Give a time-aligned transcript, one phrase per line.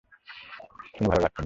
[0.87, 1.39] শুনে ভালো লাগছেনি?